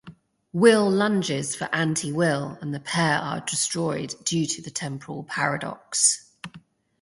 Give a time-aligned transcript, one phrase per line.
[0.51, 6.27] Will lunges for "anti-Will" and the pair are destroyed due to the temporal paradox.